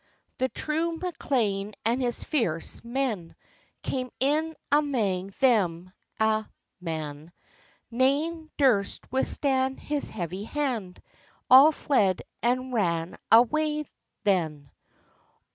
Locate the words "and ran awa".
12.41-13.83